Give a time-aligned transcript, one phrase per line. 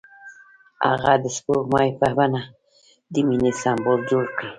[0.87, 2.41] هغه د سپوږمۍ په بڼه
[3.13, 4.47] د مینې سمبول جوړ کړ.